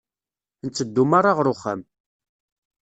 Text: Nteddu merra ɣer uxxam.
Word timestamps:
Nteddu 0.65 1.03
merra 1.05 1.31
ɣer 1.37 1.47
uxxam. 1.53 1.81